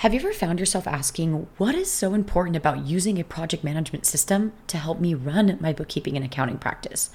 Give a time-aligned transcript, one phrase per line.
[0.00, 4.04] Have you ever found yourself asking, what is so important about using a project management
[4.04, 7.08] system to help me run my bookkeeping and accounting practice?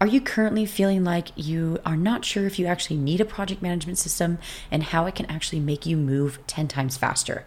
[0.00, 3.62] Are you currently feeling like you are not sure if you actually need a project
[3.62, 4.38] management system
[4.70, 7.46] and how it can actually make you move 10 times faster?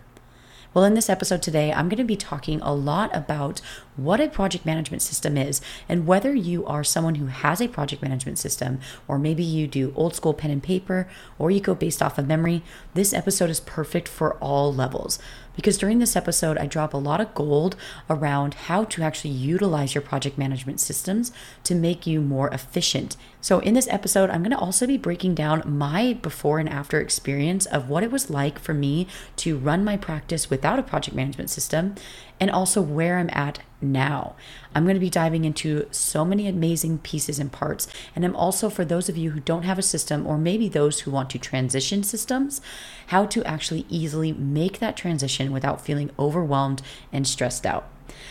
[0.74, 3.62] Well, in this episode today, I'm going to be talking a lot about
[3.98, 8.02] what a project management system is and whether you are someone who has a project
[8.02, 11.08] management system or maybe you do old school pen and paper
[11.38, 12.64] or you go based off of memory.
[12.94, 15.20] This episode is perfect for all levels
[15.58, 17.76] because during this episode, I drop a lot of gold
[18.10, 21.34] around how to actually utilize your project management systems
[21.64, 23.18] to make you more efficient.
[23.42, 27.66] So, in this episode, I'm to also be breaking down my before and after experience
[27.66, 29.08] of what it was like for me
[29.38, 31.96] to run my practice without a project management system
[32.40, 34.36] and also where I'm at now.
[34.74, 37.88] I'm going to be diving into so many amazing pieces and parts.
[38.16, 41.02] And I'm also, for those of you who don't have a system, or maybe those
[41.02, 42.62] who want to transition systems,
[43.08, 47.90] how to actually easily make that transition without feeling overwhelmed and stressed out.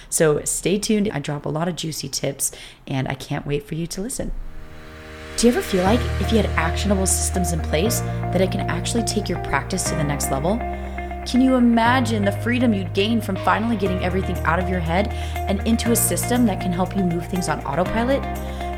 [0.09, 1.10] So stay tuned.
[1.13, 2.52] I drop a lot of juicy tips,
[2.87, 4.32] and I can't wait for you to listen.
[5.37, 8.63] Do you ever feel like if you had actionable systems in place, that it can
[8.63, 10.59] actually take your practice to the next level?
[11.27, 15.09] Can you imagine the freedom you'd gain from finally getting everything out of your head
[15.35, 18.23] and into a system that can help you move things on autopilot?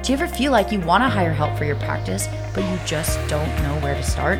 [0.02, 2.78] Do you ever feel like you want to hire help for your practice, but you
[2.86, 4.38] just don't know where to start?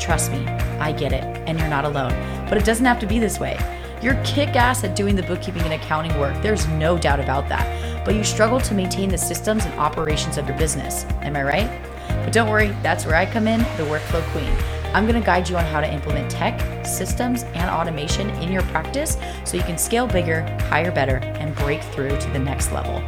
[0.00, 0.46] Trust me,
[0.78, 2.12] I get it, and you're not alone.
[2.48, 3.58] But it doesn't have to be this way.
[4.00, 8.04] You're kick ass at doing the bookkeeping and accounting work, there's no doubt about that.
[8.04, 11.04] But you struggle to maintain the systems and operations of your business.
[11.22, 11.82] Am I right?
[12.24, 14.79] But don't worry, that's where I come in, the workflow queen.
[14.92, 18.62] I'm going to guide you on how to implement tech, systems, and automation in your
[18.62, 23.00] practice so you can scale bigger, hire better, and break through to the next level.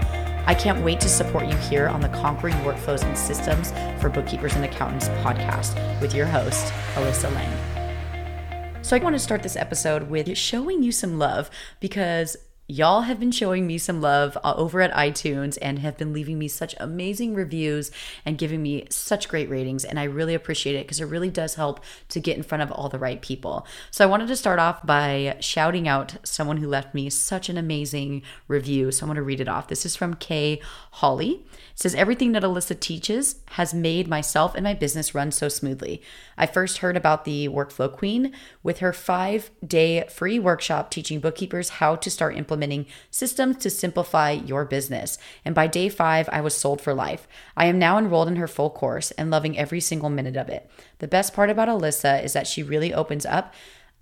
[0.46, 4.54] I can't wait to support you here on the Conquering Workflows and Systems for Bookkeepers
[4.54, 8.82] and Accountants podcast with your host, Alyssa Lang.
[8.82, 12.36] So, I want to start this episode with showing you some love because
[12.72, 16.38] Y'all have been showing me some love uh, over at iTunes and have been leaving
[16.38, 17.90] me such amazing reviews
[18.24, 19.84] and giving me such great ratings.
[19.84, 22.72] And I really appreciate it because it really does help to get in front of
[22.72, 23.66] all the right people.
[23.90, 27.58] So I wanted to start off by shouting out someone who left me such an
[27.58, 28.90] amazing review.
[28.90, 29.68] So I'm going to read it off.
[29.68, 30.58] This is from Kay
[30.92, 31.44] Holly.
[31.72, 36.00] It says, Everything that Alyssa teaches has made myself and my business run so smoothly.
[36.38, 38.32] I first heard about the Workflow Queen
[38.62, 42.61] with her five day free workshop teaching bookkeepers how to start implementing
[43.10, 45.18] systems to simplify your business.
[45.44, 47.26] And by day five, I was sold for life.
[47.56, 50.70] I am now enrolled in her full course and loving every single minute of it.
[50.98, 53.54] The best part about Alyssa is that she really opens up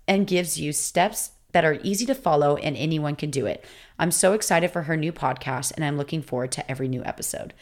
[0.07, 3.65] and gives you steps that are easy to follow and anyone can do it.
[3.99, 7.53] I'm so excited for her new podcast and I'm looking forward to every new episode.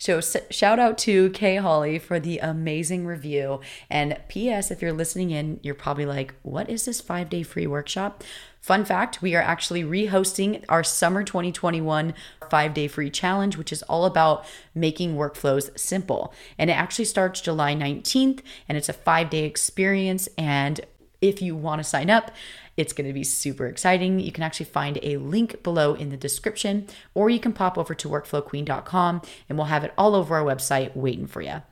[0.00, 3.60] So, shout out to Kay Holly for the amazing review.
[3.90, 7.66] And P.S., if you're listening in, you're probably like, what is this five day free
[7.66, 8.22] workshop?
[8.60, 12.14] Fun fact we are actually rehosting our summer 2021
[12.50, 16.32] five day free challenge, which is all about making workflows simple.
[16.58, 20.28] And it actually starts July 19th, and it's a five day experience.
[20.36, 20.80] And
[21.20, 22.30] if you want to sign up,
[22.76, 24.20] it's going to be super exciting.
[24.20, 27.94] You can actually find a link below in the description, or you can pop over
[27.94, 31.62] to workflowqueen.com and we'll have it all over our website waiting for you.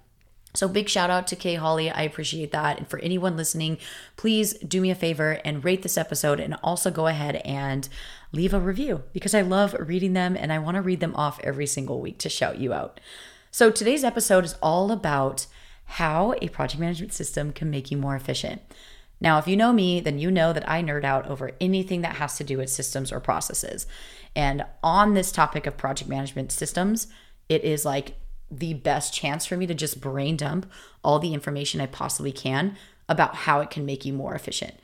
[0.56, 1.91] So, big shout out to Kay Holly.
[1.91, 2.78] I appreciate that.
[2.78, 3.77] And for anyone listening,
[4.17, 7.87] please do me a favor and rate this episode and also go ahead and
[8.33, 11.39] leave a review because I love reading them and I want to read them off
[11.45, 13.00] every single week to shout you out.
[13.50, 15.47] So, today's episode is all about
[15.84, 18.62] how a project management system can make you more efficient.
[19.21, 22.16] Now, if you know me, then you know that I nerd out over anything that
[22.16, 23.87] has to do with systems or processes.
[24.34, 27.09] And on this topic of project management systems,
[27.49, 28.16] it is like
[28.51, 30.71] the best chance for me to just brain dump
[31.03, 32.77] all the information I possibly can
[33.09, 34.75] about how it can make you more efficient.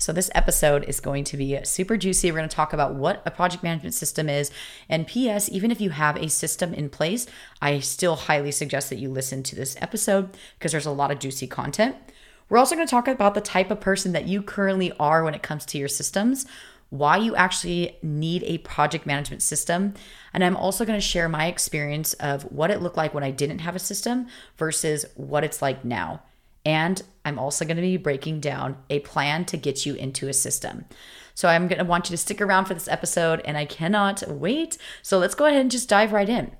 [0.00, 2.30] So, this episode is going to be super juicy.
[2.30, 4.52] We're going to talk about what a project management system is.
[4.88, 7.26] And P.S., even if you have a system in place,
[7.60, 11.18] I still highly suggest that you listen to this episode because there's a lot of
[11.18, 11.96] juicy content.
[12.48, 15.34] We're also going to talk about the type of person that you currently are when
[15.34, 16.46] it comes to your systems,
[16.90, 19.94] why you actually need a project management system.
[20.32, 23.30] And I'm also going to share my experience of what it looked like when I
[23.30, 24.26] didn't have a system
[24.56, 26.22] versus what it's like now.
[26.64, 30.32] And I'm also going to be breaking down a plan to get you into a
[30.32, 30.86] system.
[31.34, 34.24] So I'm going to want you to stick around for this episode, and I cannot
[34.28, 34.76] wait.
[35.02, 36.50] So let's go ahead and just dive right in.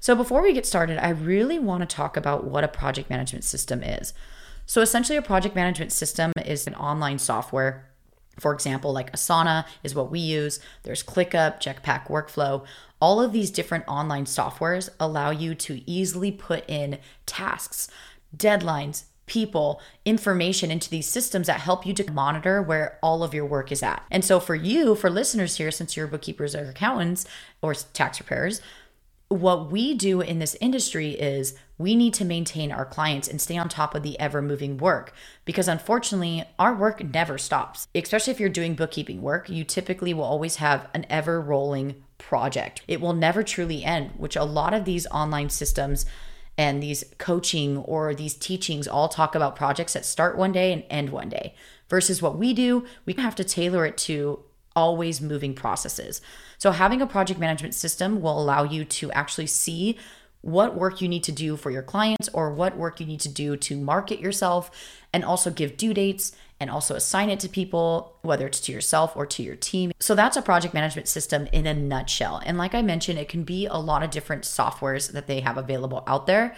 [0.00, 3.44] So before we get started, I really want to talk about what a project management
[3.44, 4.12] system is.
[4.66, 7.88] So essentially, a project management system is an online software.
[8.38, 10.60] For example, like Asana is what we use.
[10.82, 12.64] There's ClickUp, Jetpack Workflow.
[13.00, 17.88] All of these different online softwares allow you to easily put in tasks,
[18.36, 23.46] deadlines, people information into these systems that help you to monitor where all of your
[23.46, 24.04] work is at.
[24.10, 27.24] And so for you, for listeners here, since you're bookkeepers or accountants
[27.62, 28.60] or tax preparers,
[29.28, 33.56] what we do in this industry is we need to maintain our clients and stay
[33.56, 35.12] on top of the ever moving work
[35.44, 37.88] because unfortunately our work never stops.
[37.94, 42.82] Especially if you're doing bookkeeping work you typically will always have an ever rolling project.
[42.86, 46.06] It will never truly end which a lot of these online systems
[46.56, 50.84] and these coaching or these teachings all talk about projects that start one day and
[50.88, 51.54] end one day
[51.88, 54.40] versus what we do we have to tailor it to
[54.76, 56.20] always moving processes.
[56.58, 59.98] So, having a project management system will allow you to actually see
[60.44, 63.30] what work you need to do for your clients or what work you need to
[63.30, 64.70] do to market yourself
[65.10, 69.16] and also give due dates and also assign it to people, whether it's to yourself
[69.16, 69.90] or to your team.
[70.00, 72.42] So that's a project management system in a nutshell.
[72.44, 75.56] And like I mentioned, it can be a lot of different softwares that they have
[75.56, 76.54] available out there.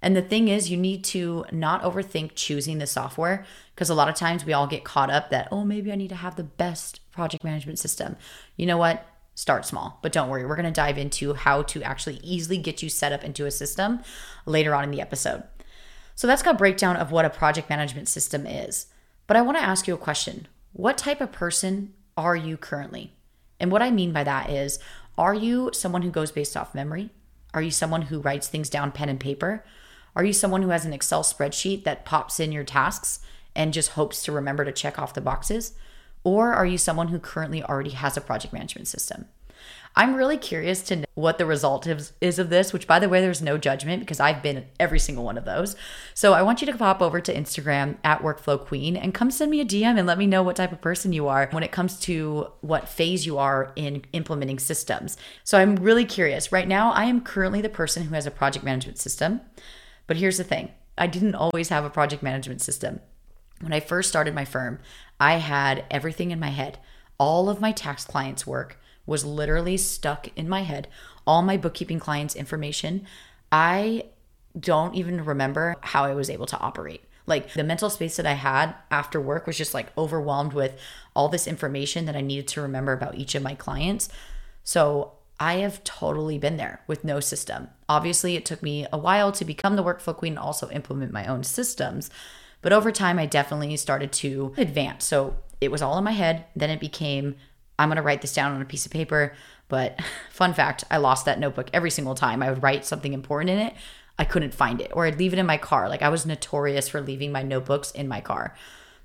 [0.00, 3.44] And the thing is, you need to not overthink choosing the software
[3.74, 6.08] because a lot of times we all get caught up that, oh, maybe I need
[6.08, 8.16] to have the best project management system.
[8.56, 9.06] You know what?
[9.36, 10.00] Start small.
[10.02, 13.12] But don't worry, we're going to dive into how to actually easily get you set
[13.12, 14.00] up into a system
[14.46, 15.44] later on in the episode.
[16.16, 18.86] So that's got breakdown of what a project management system is.
[19.26, 20.48] But I want to ask you a question.
[20.72, 23.12] What type of person are you currently?
[23.60, 24.78] And what I mean by that is,
[25.18, 27.10] are you someone who goes based off memory?
[27.52, 29.64] Are you someone who writes things down pen and paper?
[30.14, 33.20] Are you someone who has an Excel spreadsheet that pops in your tasks
[33.54, 35.74] and just hopes to remember to check off the boxes?
[36.26, 39.26] Or are you someone who currently already has a project management system?
[39.94, 43.20] I'm really curious to know what the result is, of this, which by the way,
[43.20, 45.76] there's no judgment because I've been every single one of those.
[46.14, 49.52] So I want you to pop over to Instagram at Workflow Queen and come send
[49.52, 51.70] me a DM and let me know what type of person you are when it
[51.70, 55.16] comes to what phase you are in implementing systems.
[55.44, 56.50] So I'm really curious.
[56.50, 59.42] Right now, I am currently the person who has a project management system.
[60.08, 62.98] But here's the thing I didn't always have a project management system.
[63.60, 64.78] When I first started my firm,
[65.18, 66.78] I had everything in my head.
[67.18, 70.88] All of my tax clients' work was literally stuck in my head.
[71.26, 73.06] All my bookkeeping clients' information.
[73.50, 74.06] I
[74.58, 77.02] don't even remember how I was able to operate.
[77.26, 80.78] Like the mental space that I had after work was just like overwhelmed with
[81.14, 84.08] all this information that I needed to remember about each of my clients.
[84.62, 87.68] So I have totally been there with no system.
[87.88, 91.26] Obviously, it took me a while to become the workflow queen and also implement my
[91.26, 92.10] own systems.
[92.66, 95.04] But over time, I definitely started to advance.
[95.04, 96.46] So it was all in my head.
[96.56, 97.36] Then it became,
[97.78, 99.36] I'm going to write this down on a piece of paper.
[99.68, 100.00] But
[100.32, 102.42] fun fact, I lost that notebook every single time.
[102.42, 103.74] I would write something important in it.
[104.18, 105.88] I couldn't find it, or I'd leave it in my car.
[105.88, 108.56] Like I was notorious for leaving my notebooks in my car.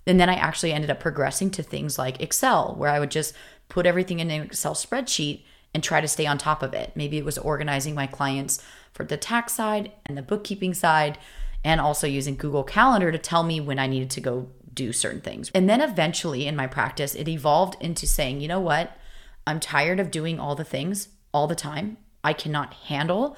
[0.07, 3.35] And then I actually ended up progressing to things like Excel, where I would just
[3.69, 6.93] put everything in an Excel spreadsheet and try to stay on top of it.
[6.95, 8.59] Maybe it was organizing my clients
[8.91, 11.19] for the tax side and the bookkeeping side
[11.63, 15.21] and also using Google Calendar to tell me when I needed to go do certain
[15.21, 15.51] things.
[15.53, 18.97] And then eventually in my practice, it evolved into saying, you know what?
[19.45, 21.97] I'm tired of doing all the things all the time.
[22.23, 23.35] I cannot handle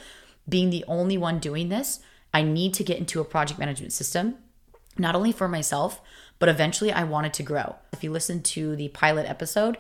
[0.48, 2.00] being the only one doing this.
[2.34, 4.36] I need to get into a project management system,
[4.98, 6.02] not only for myself,
[6.40, 7.76] but eventually I wanted to grow.
[7.92, 9.78] If you listen to the pilot episode,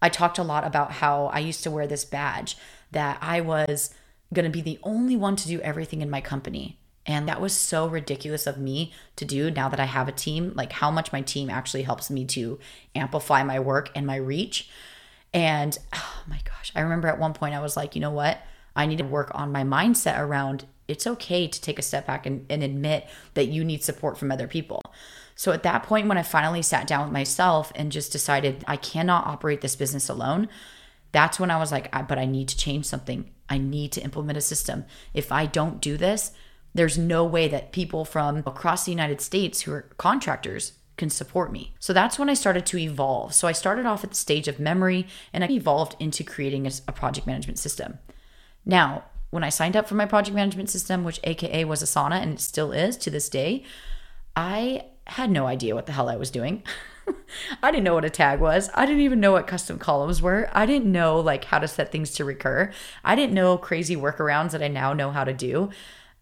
[0.00, 2.56] I talked a lot about how I used to wear this badge
[2.92, 3.92] that I was
[4.32, 6.78] going to be the only one to do everything in my company.
[7.06, 10.52] And that was so ridiculous of me to do now that I have a team,
[10.54, 12.58] like how much my team actually helps me to
[12.94, 14.68] amplify my work and my reach.
[15.32, 18.40] And oh my gosh, I remember at one point I was like, you know what?
[18.76, 22.24] I need to work on my mindset around it's okay to take a step back
[22.24, 24.82] and, and admit that you need support from other people.
[25.34, 28.76] So at that point, when I finally sat down with myself and just decided I
[28.76, 30.48] cannot operate this business alone,
[31.12, 33.30] that's when I was like, but I need to change something.
[33.48, 34.86] I need to implement a system.
[35.14, 36.32] If I don't do this,
[36.74, 41.52] there's no way that people from across the United States who are contractors can support
[41.52, 41.74] me.
[41.78, 43.32] So that's when I started to evolve.
[43.32, 46.70] So I started off at the stage of memory and I evolved into creating a,
[46.88, 47.98] a project management system.
[48.66, 52.34] Now, when I signed up for my project management system, which AKA was Asana and
[52.34, 53.62] it still is to this day,
[54.36, 56.62] I had no idea what the hell I was doing.
[57.62, 58.70] I didn't know what a tag was.
[58.74, 60.50] I didn't even know what custom columns were.
[60.52, 62.72] I didn't know like how to set things to recur.
[63.04, 65.70] I didn't know crazy workarounds that I now know how to do.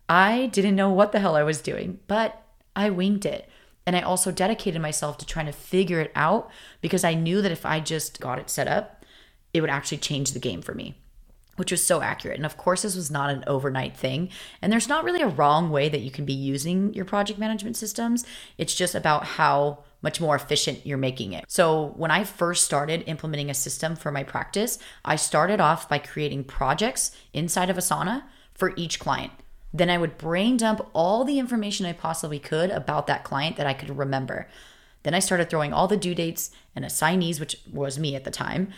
[0.08, 2.42] I didn't know what the hell I was doing, but
[2.74, 3.48] I winged it.
[3.86, 7.52] And I also dedicated myself to trying to figure it out because I knew that
[7.52, 9.04] if I just got it set up,
[9.54, 10.96] it would actually change the game for me,
[11.54, 12.36] which was so accurate.
[12.36, 14.28] And of course, this was not an overnight thing.
[14.60, 17.76] And there's not really a wrong way that you can be using your project management
[17.76, 18.24] systems.
[18.58, 21.44] It's just about how much more efficient you're making it.
[21.48, 25.98] So, when I first started implementing a system for my practice, I started off by
[25.98, 29.32] creating projects inside of Asana for each client.
[29.72, 33.66] Then I would brain dump all the information I possibly could about that client that
[33.66, 34.48] I could remember.
[35.02, 38.30] Then I started throwing all the due dates and assignees, which was me at the
[38.30, 38.72] time,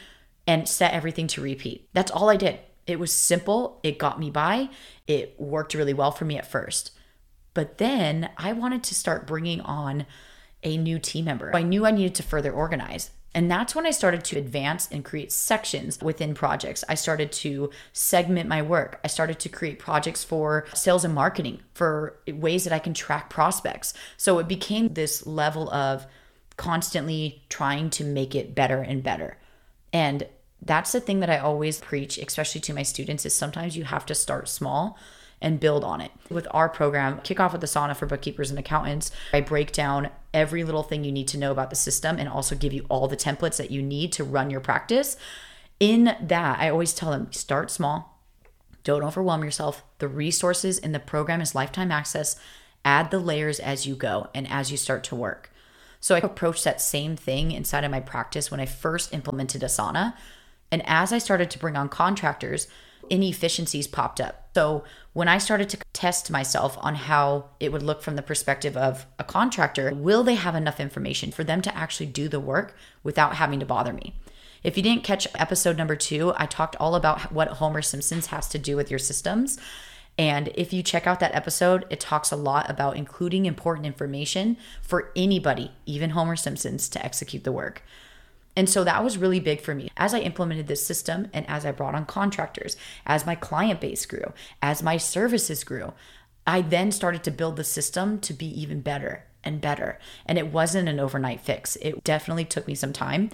[0.46, 1.88] and set everything to repeat.
[1.92, 2.58] That's all I did.
[2.86, 4.70] It was simple, it got me by,
[5.06, 6.92] it worked really well for me at first.
[7.52, 10.06] But then I wanted to start bringing on
[10.62, 11.54] a new team member.
[11.54, 13.10] I knew I needed to further organize.
[13.34, 16.82] And that's when I started to advance and create sections within projects.
[16.88, 19.00] I started to segment my work.
[19.04, 23.30] I started to create projects for sales and marketing, for ways that I can track
[23.30, 23.94] prospects.
[24.16, 26.06] So it became this level of
[26.56, 29.36] constantly trying to make it better and better.
[29.92, 30.26] And
[30.60, 34.06] that's the thing that I always preach, especially to my students, is sometimes you have
[34.06, 34.98] to start small
[35.40, 36.10] and build on it.
[36.28, 40.62] With our program, Kick Off with Asana for bookkeepers and accountants, I break down every
[40.62, 43.16] little thing you need to know about the system and also give you all the
[43.16, 45.16] templates that you need to run your practice.
[45.80, 48.22] In that, I always tell them start small,
[48.84, 49.82] don't overwhelm yourself.
[49.98, 52.36] The resources in the program is lifetime access.
[52.84, 55.50] Add the layers as you go and as you start to work.
[56.00, 60.14] So I approached that same thing inside of my practice when I first implemented Asana.
[60.70, 62.68] And as I started to bring on contractors,
[63.10, 64.50] inefficiencies popped up.
[64.54, 68.76] So when I started to test myself on how it would look from the perspective
[68.76, 72.76] of a contractor, will they have enough information for them to actually do the work
[73.02, 74.14] without having to bother me?
[74.62, 78.48] If you didn't catch episode number two, I talked all about what Homer Simpsons has
[78.50, 79.58] to do with your systems.
[80.16, 84.56] And if you check out that episode, it talks a lot about including important information
[84.80, 87.82] for anybody, even Homer Simpsons, to execute the work.
[88.58, 89.88] And so that was really big for me.
[89.96, 94.04] As I implemented this system and as I brought on contractors, as my client base
[94.04, 95.92] grew, as my services grew,
[96.44, 100.00] I then started to build the system to be even better and better.
[100.26, 103.30] And it wasn't an overnight fix, it definitely took me some time.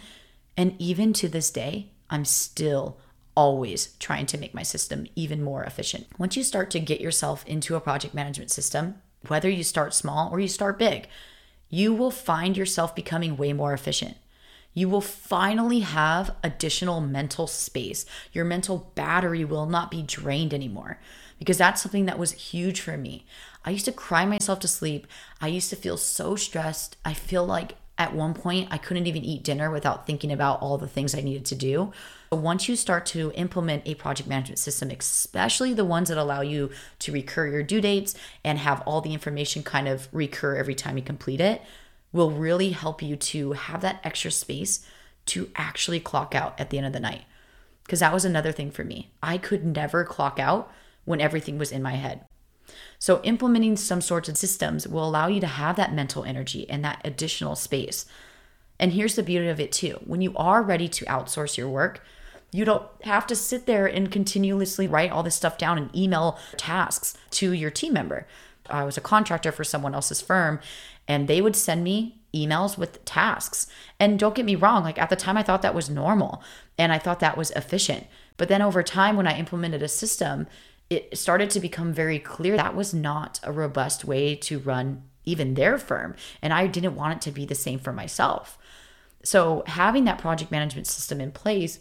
[0.58, 2.98] And even to this day, I'm still
[3.34, 6.06] always trying to make my system even more efficient.
[6.18, 8.96] Once you start to get yourself into a project management system,
[9.28, 11.08] whether you start small or you start big,
[11.70, 14.18] you will find yourself becoming way more efficient.
[14.74, 18.04] You will finally have additional mental space.
[18.32, 20.98] Your mental battery will not be drained anymore
[21.38, 23.24] because that's something that was huge for me.
[23.64, 25.06] I used to cry myself to sleep.
[25.40, 26.96] I used to feel so stressed.
[27.04, 30.78] I feel like at one point I couldn't even eat dinner without thinking about all
[30.78, 31.92] the things I needed to do.
[32.28, 36.40] But once you start to implement a project management system, especially the ones that allow
[36.40, 40.74] you to recur your due dates and have all the information kind of recur every
[40.74, 41.62] time you complete it,
[42.14, 44.86] will really help you to have that extra space
[45.26, 47.24] to actually clock out at the end of the night.
[47.84, 49.10] Because that was another thing for me.
[49.22, 50.72] I could never clock out
[51.04, 52.24] when everything was in my head.
[52.98, 56.82] So, implementing some sorts of systems will allow you to have that mental energy and
[56.84, 58.06] that additional space.
[58.78, 62.00] And here's the beauty of it too when you are ready to outsource your work,
[62.52, 66.38] you don't have to sit there and continuously write all this stuff down and email
[66.56, 68.26] tasks to your team member.
[68.68, 70.60] I was a contractor for someone else's firm,
[71.06, 73.66] and they would send me emails with tasks.
[74.00, 76.42] And don't get me wrong, like at the time, I thought that was normal
[76.76, 78.06] and I thought that was efficient.
[78.36, 80.48] But then over time, when I implemented a system,
[80.90, 85.54] it started to become very clear that was not a robust way to run even
[85.54, 86.14] their firm.
[86.42, 88.58] And I didn't want it to be the same for myself.
[89.22, 91.78] So, having that project management system in place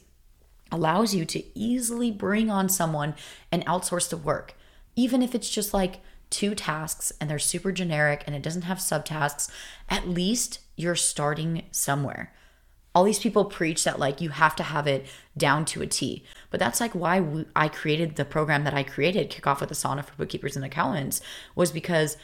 [0.71, 3.15] allows you to easily bring on someone
[3.51, 4.55] and outsource the work,
[4.95, 5.99] even if it's just like
[6.33, 9.49] two tasks and they're super generic and it doesn't have subtasks.
[9.89, 12.33] At least you're starting somewhere
[12.95, 16.23] all these people preach that like you have to have it down to a T.
[16.51, 19.71] But that's like why we, I created the program that I created, Kick Off with
[19.71, 21.21] Asana for bookkeepers and accountants,
[21.55, 22.17] was because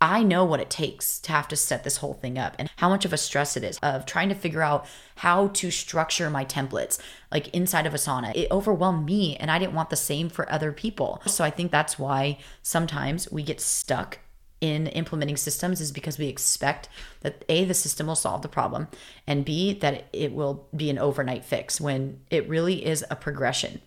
[0.00, 2.88] I know what it takes to have to set this whole thing up and how
[2.88, 6.44] much of a stress it is of trying to figure out how to structure my
[6.44, 6.98] templates
[7.30, 8.34] like inside of Asana.
[8.34, 11.20] It overwhelmed me and I didn't want the same for other people.
[11.26, 14.20] So I think that's why sometimes we get stuck
[14.60, 16.88] in implementing systems is because we expect
[17.20, 18.88] that A, the system will solve the problem,
[19.26, 23.80] and B, that it will be an overnight fix when it really is a progression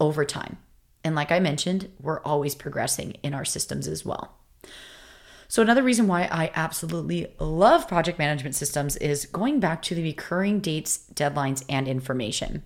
[0.00, 0.58] over time.
[1.04, 4.37] And like I mentioned, we're always progressing in our systems as well.
[5.50, 10.02] So, another reason why I absolutely love project management systems is going back to the
[10.02, 12.62] recurring dates, deadlines, and information.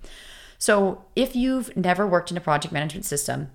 [0.59, 3.53] So, if you've never worked in a project management system,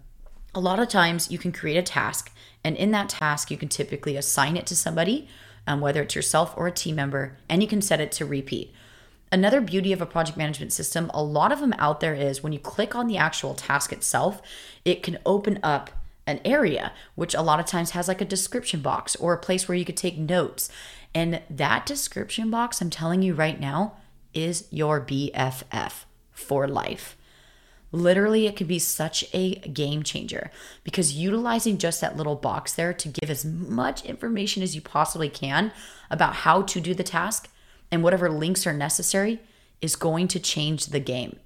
[0.56, 2.32] a lot of times you can create a task,
[2.64, 5.28] and in that task, you can typically assign it to somebody,
[5.68, 8.74] um, whether it's yourself or a team member, and you can set it to repeat.
[9.30, 12.54] Another beauty of a project management system, a lot of them out there is when
[12.54, 14.42] you click on the actual task itself,
[14.86, 15.92] it can open up
[16.28, 19.68] an area, which a lot of times has like a description box or a place
[19.68, 20.70] where you could take notes.
[21.16, 23.96] And that description box, I'm telling you right now,
[24.34, 27.18] is your BFF for life.
[27.92, 30.52] Literally, it could be such a game changer
[30.84, 35.30] because utilizing just that little box there to give as much information as you possibly
[35.30, 35.72] can
[36.12, 37.50] about how to do the task
[37.90, 39.40] and whatever links are necessary
[39.82, 41.40] is going to change the game.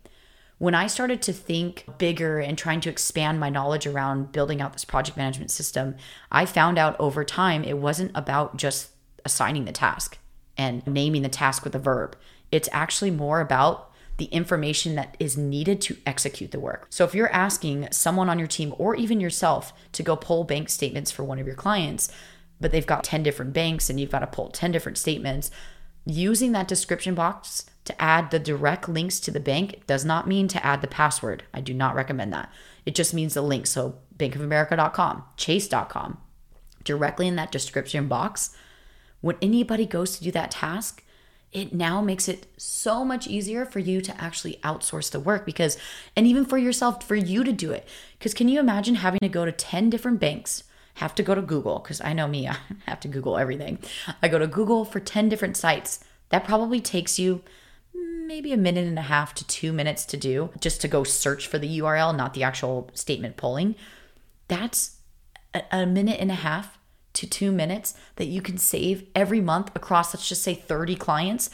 [0.61, 4.73] When I started to think bigger and trying to expand my knowledge around building out
[4.73, 5.95] this project management system,
[6.31, 8.91] I found out over time it wasn't about just
[9.25, 10.19] assigning the task
[10.55, 12.15] and naming the task with a verb.
[12.51, 16.85] It's actually more about the information that is needed to execute the work.
[16.91, 20.69] So if you're asking someone on your team or even yourself to go pull bank
[20.69, 22.11] statements for one of your clients,
[22.59, 25.49] but they've got 10 different banks and you've got to pull 10 different statements,
[26.05, 30.47] using that description box to add the direct links to the bank does not mean
[30.49, 31.43] to add the password.
[31.53, 32.51] I do not recommend that.
[32.85, 33.67] It just means the link.
[33.67, 36.17] So bankofamerica.com, chase.com,
[36.83, 38.55] directly in that description box.
[39.21, 41.03] When anybody goes to do that task,
[41.51, 45.77] it now makes it so much easier for you to actually outsource the work because,
[46.15, 47.87] and even for yourself, for you to do it.
[48.17, 50.63] Because can you imagine having to go to 10 different banks,
[50.95, 51.79] have to go to Google?
[51.79, 53.79] Because I know me, I have to Google everything.
[54.21, 55.99] I go to Google for 10 different sites.
[56.29, 57.43] That probably takes you
[58.31, 61.47] maybe a minute and a half to two minutes to do just to go search
[61.47, 63.75] for the URL, not the actual statement pulling.
[64.47, 64.99] That's
[65.69, 66.79] a, minute and a half
[67.11, 71.49] to two minutes that you can save every month across, let's just say 30 clients,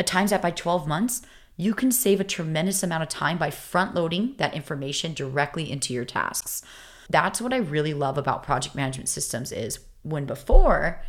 [0.00, 1.20] uh, times that by 12 months,
[1.58, 5.92] you can save a tremendous amount of time by front loading that information directly into
[5.92, 6.62] your tasks.
[7.10, 11.02] That's what I really love about project management systems is when before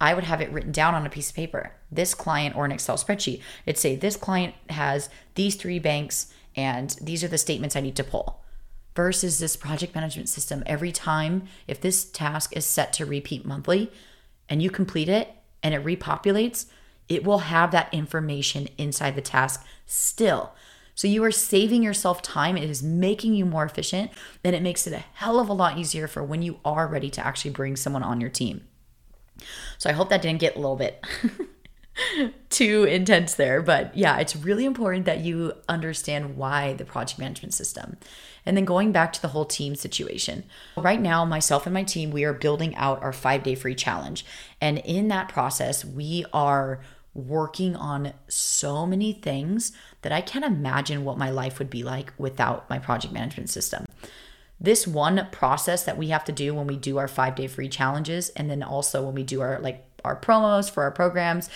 [0.00, 1.72] I would have it written down on a piece of paper.
[1.90, 3.40] This client or an Excel spreadsheet.
[3.64, 7.96] It'd say this client has these three banks and these are the statements I need
[7.96, 8.42] to pull
[8.94, 10.62] versus this project management system.
[10.66, 13.90] Every time, if this task is set to repeat monthly
[14.48, 15.28] and you complete it
[15.62, 16.66] and it repopulates,
[17.08, 20.52] it will have that information inside the task still.
[20.94, 22.56] So you are saving yourself time.
[22.56, 24.10] It is making you more efficient.
[24.42, 27.10] And it makes it a hell of a lot easier for when you are ready
[27.10, 28.66] to actually bring someone on your team.
[29.78, 31.04] So I hope that didn't get a little bit
[32.50, 33.62] too intense there.
[33.62, 37.96] But yeah, it's really important that you understand why the project management system.
[38.44, 40.44] And then going back to the whole team situation.
[40.76, 44.24] Right now, myself and my team, we are building out our five day free challenge.
[44.60, 46.80] And in that process, we are
[47.16, 49.72] working on so many things
[50.02, 53.86] that I can't imagine what my life would be like without my project management system.
[54.58, 58.30] This one process that we have to do when we do our 5-day free challenges
[58.30, 61.50] and then also when we do our like our promos for our programs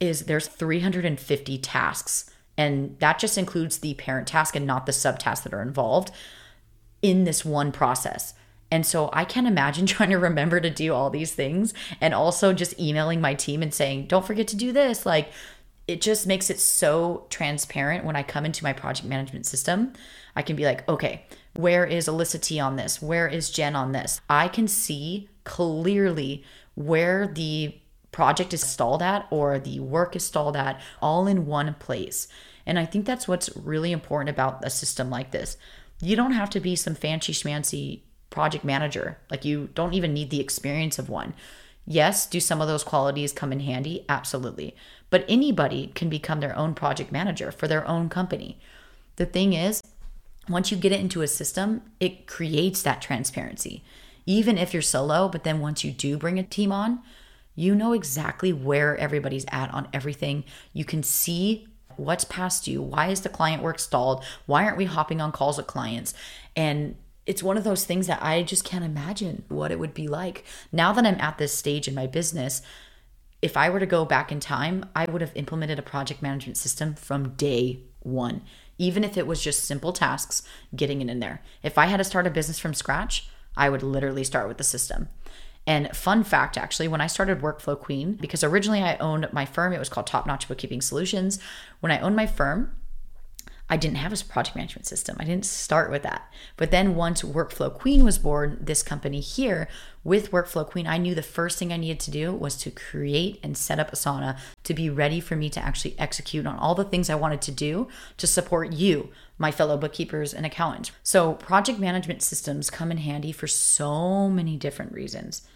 [0.00, 5.42] is there's 350 tasks and that just includes the parent task and not the subtasks
[5.44, 6.10] that are involved
[7.00, 8.34] in this one process.
[8.70, 12.52] And so I can't imagine trying to remember to do all these things and also
[12.52, 15.04] just emailing my team and saying, don't forget to do this.
[15.04, 15.30] Like,
[15.88, 19.92] it just makes it so transparent when I come into my project management system.
[20.36, 23.02] I can be like, okay, where is Alyssa T on this?
[23.02, 24.20] Where is Jen on this?
[24.30, 27.76] I can see clearly where the
[28.12, 32.28] project is stalled at or the work is stalled at all in one place.
[32.64, 35.56] And I think that's what's really important about a system like this.
[36.00, 39.18] You don't have to be some fancy schmancy project manager.
[39.30, 41.34] Like you don't even need the experience of one.
[41.84, 44.04] Yes, do some of those qualities come in handy?
[44.08, 44.76] Absolutely.
[45.12, 48.58] But anybody can become their own project manager for their own company.
[49.16, 49.82] The thing is,
[50.48, 53.84] once you get it into a system, it creates that transparency.
[54.24, 57.02] Even if you're solo, but then once you do bring a team on,
[57.54, 60.44] you know exactly where everybody's at on everything.
[60.72, 62.80] You can see what's past you.
[62.80, 64.24] Why is the client work stalled?
[64.46, 66.14] Why aren't we hopping on calls with clients?
[66.56, 66.96] And
[67.26, 70.46] it's one of those things that I just can't imagine what it would be like.
[70.72, 72.62] Now that I'm at this stage in my business,
[73.42, 76.56] if I were to go back in time, I would have implemented a project management
[76.56, 78.42] system from day one,
[78.78, 80.42] even if it was just simple tasks,
[80.74, 81.42] getting it in there.
[81.62, 84.64] If I had to start a business from scratch, I would literally start with the
[84.64, 85.08] system.
[85.66, 89.72] And fun fact, actually, when I started Workflow Queen, because originally I owned my firm,
[89.72, 91.38] it was called Top Notch Bookkeeping Solutions.
[91.80, 92.74] When I owned my firm,
[93.72, 95.16] I didn't have a project management system.
[95.18, 96.30] I didn't start with that.
[96.58, 99.66] But then once Workflow Queen was born, this company here
[100.04, 103.40] with Workflow Queen, I knew the first thing I needed to do was to create
[103.42, 106.84] and set up Asana to be ready for me to actually execute on all the
[106.84, 109.08] things I wanted to do to support you,
[109.38, 110.90] my fellow bookkeepers and accountants.
[111.02, 115.48] So, project management systems come in handy for so many different reasons.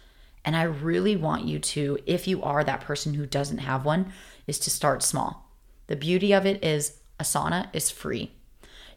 [0.43, 4.11] And I really want you to, if you are that person who doesn't have one,
[4.47, 5.51] is to start small.
[5.85, 8.31] The beauty of it is Asana is free.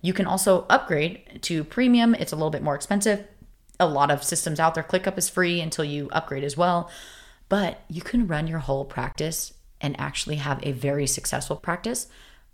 [0.02, 3.26] You can also upgrade to premium, it's a little bit more expensive.
[3.78, 6.90] A lot of systems out there, ClickUp is free until you upgrade as well.
[7.48, 12.06] But you can run your whole practice and actually have a very successful practice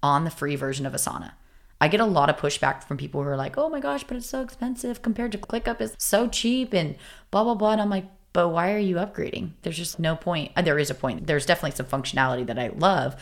[0.02, 1.32] on the free version of Asana.
[1.80, 4.16] I get a lot of pushback from people who are like, oh my gosh, but
[4.16, 6.96] it's so expensive compared to ClickUp it's so cheap and
[7.30, 7.72] blah, blah, blah.
[7.72, 9.52] And I'm like, but why are you upgrading?
[9.62, 10.52] There's just no point.
[10.56, 11.26] Uh, there is a point.
[11.26, 13.16] There's definitely some functionality that I love.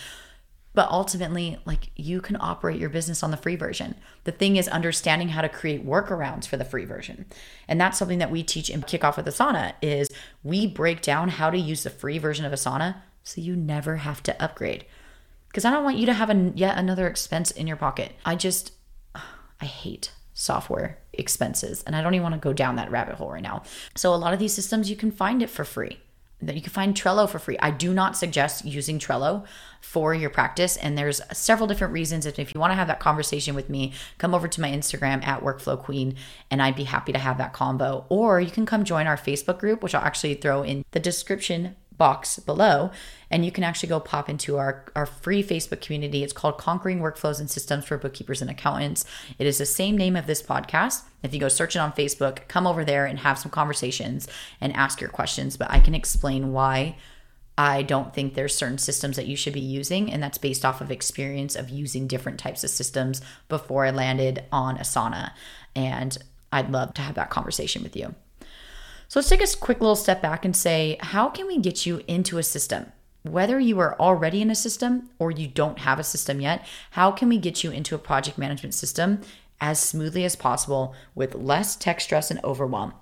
[0.75, 3.95] But ultimately, like you can operate your business on the free version.
[4.25, 7.27] The thing is understanding how to create workarounds for the free version.
[7.69, 10.09] And that's something that we teach in Kickoff with Asana is
[10.43, 14.23] we break down how to use the free version of Asana so you never have
[14.25, 14.85] to upgrade
[15.55, 18.13] because I don't want you to have a, yet another expense in your pocket.
[18.25, 18.73] I just,
[19.15, 23.31] I hate software expenses and I don't even want to go down that rabbit hole
[23.31, 23.63] right now.
[23.95, 26.01] So, a lot of these systems you can find it for free.
[26.45, 27.57] That you can find Trello for free.
[27.61, 29.45] I do not suggest using Trello
[29.81, 32.27] for your practice, and there's several different reasons.
[32.27, 35.25] And if you want to have that conversation with me, come over to my Instagram
[35.27, 36.17] at Workflow Queen,
[36.51, 38.05] and I'd be happy to have that combo.
[38.09, 41.77] Or you can come join our Facebook group, which I'll actually throw in the description
[41.97, 42.91] box below
[43.31, 46.23] and you can actually go pop into our, our free facebook community.
[46.23, 49.05] It's called conquering workflows and systems for bookkeepers and accountants.
[49.39, 51.03] It is the same name of this podcast.
[51.23, 54.29] If you go search it on facebook come over there and have some conversations
[54.61, 56.97] and ask your questions but i can explain why
[57.57, 60.81] i don't think there's certain systems that you should be using and that's based off
[60.81, 65.31] of experience of using different types of systems before i landed on asana.
[65.75, 66.17] And
[66.53, 68.15] i'd love to have that conversation with you
[69.09, 72.03] so let's take a quick little step back and say, how can we get you
[72.07, 72.93] into a system?
[73.23, 77.11] Whether you are already in a system or you don't have a system yet, how
[77.11, 79.21] can we get you into a project management system
[79.61, 82.93] as smoothly as possible with less tech stress and overwhelm?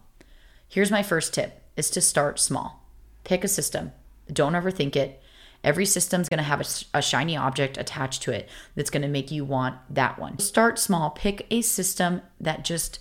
[0.68, 2.86] Here's my first tip is to start small.
[3.24, 3.92] Pick a system.
[4.32, 5.20] Don't overthink it.
[5.64, 9.08] Every system's going to have a, a, shiny object attached to it that's going to
[9.08, 10.38] make you want that one.
[10.38, 11.10] Start small.
[11.10, 12.98] Pick a system that just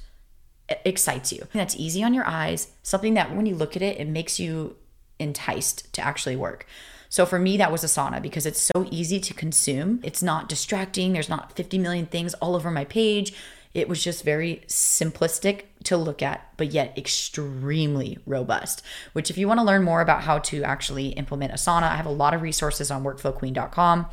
[0.85, 1.47] excites you.
[1.53, 4.75] That's easy on your eyes, something that when you look at it, it makes you
[5.19, 6.65] enticed to actually work.
[7.09, 9.99] So for me, that was Asana because it's so easy to consume.
[10.01, 11.11] It's not distracting.
[11.11, 13.33] There's not 50 million things all over my page.
[13.73, 18.81] It was just very simplistic to look at, but yet extremely robust.
[19.13, 22.05] Which, if you want to learn more about how to actually implement Asana, I have
[22.05, 24.07] a lot of resources on workflowqueen.com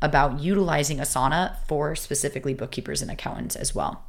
[0.00, 4.04] about utilizing Asana for specifically bookkeepers and accountants as well.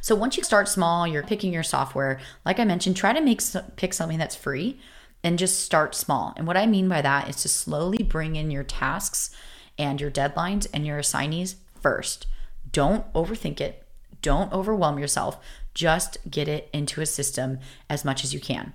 [0.00, 2.20] So once you start small, you're picking your software.
[2.44, 3.40] Like I mentioned, try to make
[3.76, 4.80] pick something that's free
[5.22, 6.32] and just start small.
[6.36, 9.30] And what I mean by that is to slowly bring in your tasks
[9.78, 12.26] and your deadlines and your assignees first.
[12.70, 13.84] Don't overthink it.
[14.22, 15.38] Don't overwhelm yourself.
[15.74, 18.74] Just get it into a system as much as you can.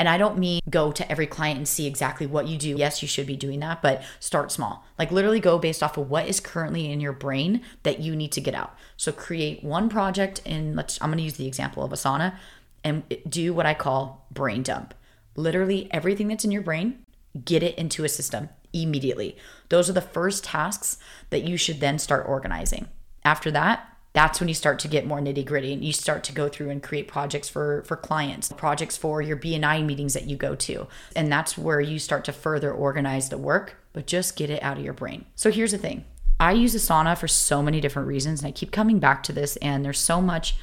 [0.00, 2.70] And I don't mean go to every client and see exactly what you do.
[2.70, 4.86] Yes, you should be doing that, but start small.
[4.98, 8.32] Like literally go based off of what is currently in your brain that you need
[8.32, 8.74] to get out.
[8.96, 12.36] So create one project and let's I'm going to use the example of Asana
[12.82, 14.94] and do what I call brain dump.
[15.36, 17.04] Literally everything that's in your brain,
[17.44, 19.36] get it into a system immediately.
[19.68, 20.96] Those are the first tasks
[21.28, 22.88] that you should then start organizing.
[23.22, 26.32] After that, that's when you start to get more nitty gritty and you start to
[26.32, 30.36] go through and create projects for for clients projects for your bni meetings that you
[30.36, 34.50] go to and that's where you start to further organize the work but just get
[34.50, 36.04] it out of your brain so here's the thing
[36.38, 39.56] i use asana for so many different reasons and i keep coming back to this
[39.56, 40.56] and there's so much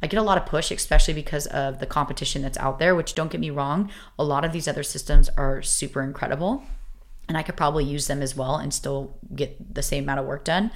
[0.00, 3.14] I get a lot of push, especially because of the competition that's out there, which
[3.14, 6.62] don't get me wrong, a lot of these other systems are super incredible.
[7.26, 10.26] And I could probably use them as well and still get the same amount of
[10.26, 10.70] work done.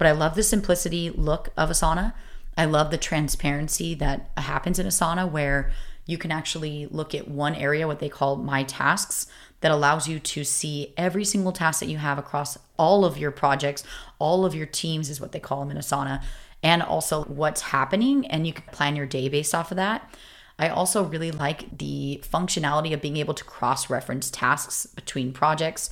[0.00, 2.14] But I love the simplicity look of Asana.
[2.56, 5.72] I love the transparency that happens in Asana where
[6.06, 9.26] you can actually look at one area, what they call my tasks,
[9.60, 13.30] that allows you to see every single task that you have across all of your
[13.30, 13.84] projects,
[14.18, 16.22] all of your teams is what they call them in Asana,
[16.62, 18.26] and also what's happening.
[18.28, 20.14] And you can plan your day based off of that.
[20.58, 25.90] I also really like the functionality of being able to cross reference tasks between projects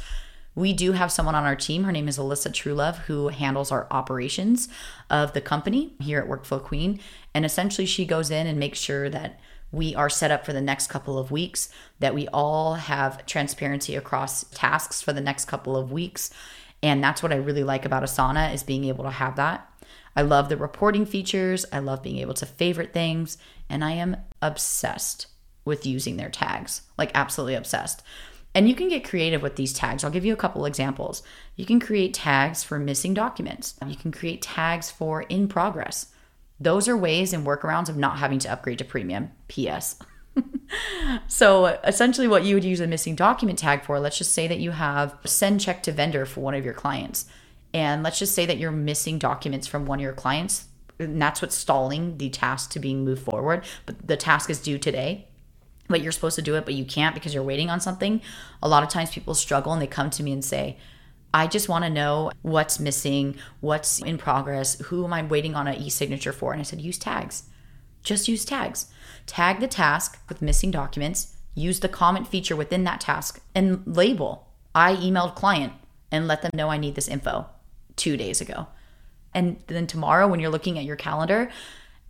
[0.58, 1.84] we do have someone on our team.
[1.84, 4.68] Her name is Alyssa Truelove, who handles our operations
[5.08, 6.98] of the company here at Workflow Queen.
[7.32, 9.38] And essentially, she goes in and makes sure that
[9.70, 11.68] we are set up for the next couple of weeks,
[12.00, 16.30] that we all have transparency across tasks for the next couple of weeks.
[16.82, 19.70] And that's what I really like about Asana is being able to have that.
[20.16, 21.66] I love the reporting features.
[21.72, 23.38] I love being able to favorite things.
[23.70, 25.28] And I am obsessed
[25.64, 28.02] with using their tags, like absolutely obsessed.
[28.58, 30.02] And you can get creative with these tags.
[30.02, 31.22] I'll give you a couple examples.
[31.54, 36.06] You can create tags for missing documents, you can create tags for in progress.
[36.58, 39.30] Those are ways and workarounds of not having to upgrade to premium.
[39.46, 40.00] PS.
[41.28, 44.58] so essentially what you would use a missing document tag for let's just say that
[44.58, 47.26] you have send check to vendor for one of your clients
[47.72, 50.66] and let's just say that you're missing documents from one of your clients
[50.98, 54.78] and that's what's stalling the task to being moved forward but the task is due
[54.78, 55.27] today
[55.88, 58.20] but you're supposed to do it, but you can't because you're waiting on something.
[58.62, 60.76] A lot of times people struggle and they come to me and say,
[61.32, 65.66] I just want to know what's missing, what's in progress, who am I waiting on
[65.66, 66.52] an e signature for?
[66.52, 67.44] And I said, use tags.
[68.02, 68.86] Just use tags.
[69.26, 74.48] Tag the task with missing documents, use the comment feature within that task, and label.
[74.74, 75.72] I emailed client
[76.10, 77.46] and let them know I need this info
[77.96, 78.68] two days ago.
[79.34, 81.50] And then tomorrow, when you're looking at your calendar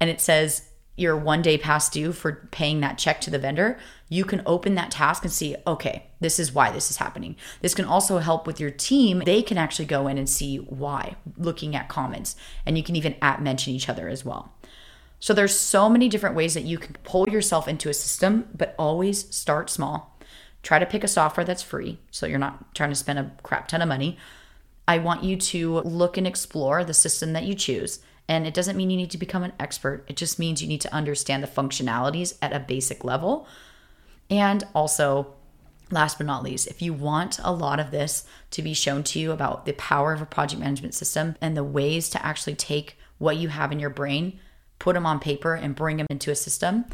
[0.01, 0.68] and it says
[0.99, 4.75] you're one day past due for paying that check to the vendor, you can open
[4.75, 7.37] that task and see, okay, this is why this is happening.
[7.61, 9.23] This can also help with your team.
[9.25, 13.17] They can actually go in and see why, looking at comments, and you can even
[13.23, 14.53] at mention each other as well.
[15.21, 18.75] So there's so many different ways that you can pull yourself into a system, but
[18.79, 20.17] always start small.
[20.63, 23.69] Try to pick a software that's free so you're not trying to spend a crap
[23.69, 24.17] ton of money.
[24.87, 28.77] I want you to look and explore the system that you choose and it doesn't
[28.77, 31.49] mean you need to become an expert, it just means you need to understand the
[31.49, 33.49] functionalities at a basic level.
[34.31, 35.35] And also,
[35.91, 39.19] last but not least, if you want a lot of this to be shown to
[39.19, 42.99] you about the power of a project management system and the ways to actually take
[43.17, 44.39] what you have in your brain,
[44.79, 46.85] put them on paper, and bring them into a system,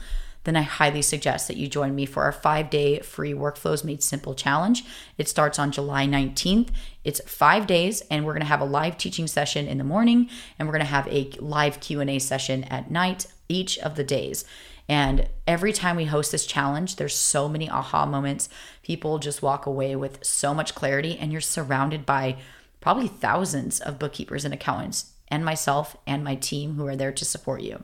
[0.45, 4.03] then I highly suggest that you join me for our five day free Workflows Made
[4.03, 4.85] Simple challenge.
[5.19, 6.69] It starts on July 19th.
[7.03, 10.29] It's five days, and we're to have a live teaching session in the morning,
[10.59, 14.45] and we're to have a live Q&A session at night each of the days.
[14.89, 18.51] And every time we host this challenge, there's so many aha moments.
[18.83, 22.37] People just walk away with so much clarity, and you're surrounded by
[22.81, 27.25] probably thousands of bookkeepers and accountants, and myself and my team who are there to
[27.25, 27.83] support you.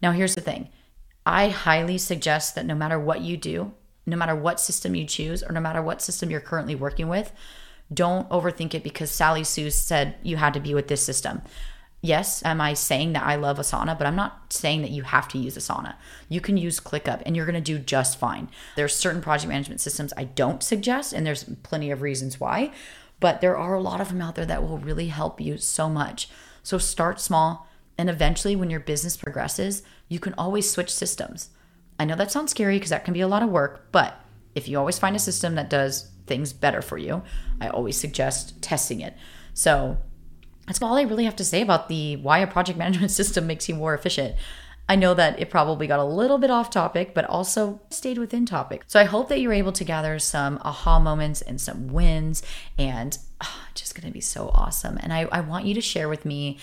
[0.00, 0.68] Now, here's the thing
[1.26, 3.72] I highly suggest that no matter what you do,
[4.06, 7.32] no matter what system you choose, or no matter what system you're currently working with,
[7.92, 11.42] don't overthink it because Sally Sue said you had to be with this system.
[12.00, 15.26] Yes, am I saying that I love Asana, but I'm not saying that you have
[15.28, 15.96] to use Asana.
[16.28, 18.48] You can use ClickUp and you're going to do just fine.
[18.76, 22.70] There's certain project management systems I don't suggest, and there's plenty of reasons why,
[23.18, 25.88] but there are a lot of them out there that will really help you so
[25.88, 26.28] much.
[26.62, 27.66] So start small,
[27.98, 31.50] and eventually, when your business progresses, you can always switch systems.
[31.98, 34.20] I know that sounds scary because that can be a lot of work, but
[34.54, 37.22] if you always find a system that does things better for you,
[37.60, 39.14] I always suggest testing it.
[39.54, 39.96] So
[40.66, 43.68] that's all I really have to say about the why a project management system makes
[43.68, 44.36] you more efficient.
[44.88, 48.46] I know that it probably got a little bit off topic, but also stayed within
[48.46, 48.84] topic.
[48.86, 52.42] So I hope that you're able to gather some aha moments and some wins,
[52.78, 54.96] and oh, just gonna be so awesome.
[54.98, 56.58] And I, I want you to share with me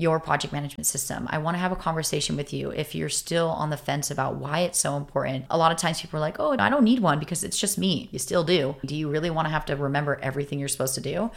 [0.00, 1.26] your project management system.
[1.30, 4.36] I want to have a conversation with you if you're still on the fence about
[4.36, 5.44] why it's so important.
[5.50, 7.76] A lot of times people are like, oh, I don't need one because it's just
[7.76, 8.08] me.
[8.10, 8.76] You still do.
[8.84, 11.30] Do you really want to have to remember everything you're supposed to do?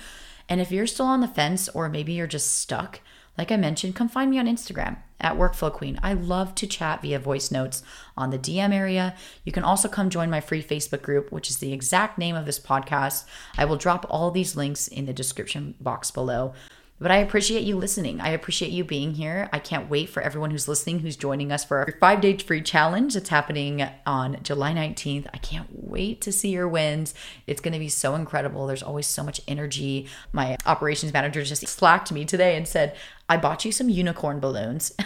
[0.48, 3.02] And if you're still on the fence or maybe you're just stuck,
[3.38, 6.00] like I mentioned, come find me on Instagram at Workflow Queen.
[6.04, 7.82] I love to chat via voice notes
[8.16, 9.16] on the DM area.
[9.44, 12.46] You can also come join my free Facebook group, which is the exact name of
[12.46, 13.26] this podcast.
[13.58, 16.54] I will drop all these links in the description box below.
[17.00, 18.22] But I appreciate you listening.
[18.22, 19.50] I appreciate you being here.
[19.52, 22.62] I can't wait for everyone who's listening, who's joining us for our five day free
[22.62, 23.16] challenge.
[23.16, 25.28] It's happening on July 19th.
[25.34, 27.14] I can't wait to see your wins.
[27.46, 28.68] It's going to be so incredible.
[28.68, 30.08] There's always so much energy.
[30.32, 32.96] My operations manager just slacked me today and said,
[33.28, 34.96] I bought you some unicorn balloons.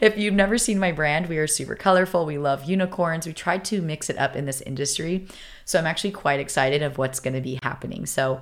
[0.00, 2.26] if you've never seen my brand, we are super colorful.
[2.26, 3.26] We love unicorns.
[3.26, 5.26] We tried to mix it up in this industry.
[5.64, 8.06] So I'm actually quite excited of what's going to be happening.
[8.06, 8.40] So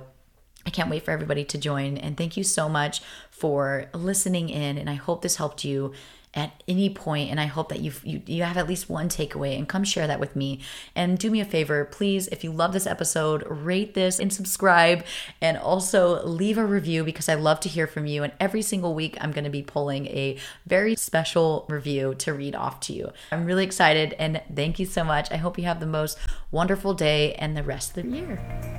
[0.65, 1.97] I can't wait for everybody to join.
[1.97, 4.77] And thank you so much for listening in.
[4.77, 5.93] And I hope this helped you
[6.35, 9.57] at any point and i hope that you've, you you have at least one takeaway
[9.57, 10.59] and come share that with me
[10.95, 15.03] and do me a favor please if you love this episode rate this and subscribe
[15.41, 18.93] and also leave a review because i love to hear from you and every single
[18.93, 23.11] week i'm going to be pulling a very special review to read off to you
[23.31, 26.15] i'm really excited and thank you so much i hope you have the most
[26.51, 28.78] wonderful day and the rest of the year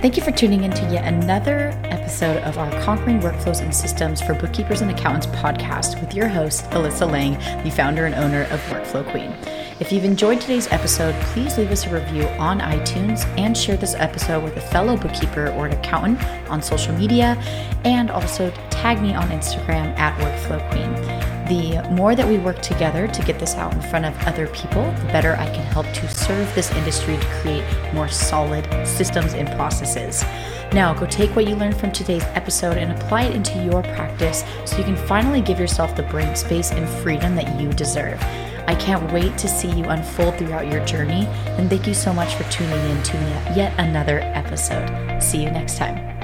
[0.00, 4.20] Thank you for tuning in to yet another episode of our Conquering Workflows and Systems
[4.20, 7.32] for Bookkeepers and Accountants podcast with your host, Alyssa Lang,
[7.64, 9.34] the founder and owner of Workflow Queen.
[9.80, 13.96] If you've enjoyed today's episode, please leave us a review on iTunes and share this
[13.96, 17.36] episode with a fellow bookkeeper or an accountant on social media,
[17.84, 21.37] and also tag me on Instagram at Workflow Queen.
[21.48, 24.82] The more that we work together to get this out in front of other people,
[24.82, 29.48] the better I can help to serve this industry to create more solid systems and
[29.56, 30.22] processes.
[30.74, 34.44] Now, go take what you learned from today's episode and apply it into your practice
[34.66, 38.22] so you can finally give yourself the brain space and freedom that you deserve.
[38.66, 41.24] I can't wait to see you unfold throughout your journey,
[41.56, 43.16] and thank you so much for tuning in to
[43.56, 45.22] yet another episode.
[45.22, 46.17] See you next time.